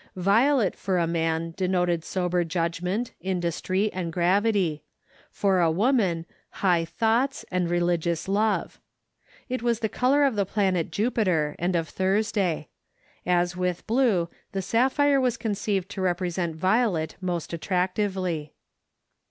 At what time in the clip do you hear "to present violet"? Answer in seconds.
15.89-17.15